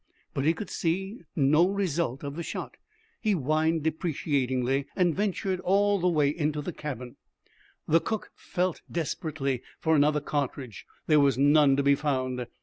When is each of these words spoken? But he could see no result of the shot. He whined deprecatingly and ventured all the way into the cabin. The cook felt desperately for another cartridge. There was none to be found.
But 0.33 0.45
he 0.45 0.53
could 0.55 0.71
see 0.71 1.19
no 1.35 1.67
result 1.69 2.23
of 2.23 2.35
the 2.35 2.41
shot. 2.41 2.77
He 3.21 3.33
whined 3.33 3.83
deprecatingly 3.83 4.87
and 4.95 5.13
ventured 5.13 5.59
all 5.59 5.99
the 5.99 6.07
way 6.09 6.29
into 6.29 6.59
the 6.59 6.73
cabin. 6.73 7.17
The 7.87 7.99
cook 8.01 8.31
felt 8.33 8.81
desperately 8.91 9.61
for 9.79 9.95
another 9.95 10.19
cartridge. 10.19 10.87
There 11.05 11.19
was 11.19 11.37
none 11.37 11.75
to 11.75 11.83
be 11.83 11.93
found. 11.93 12.47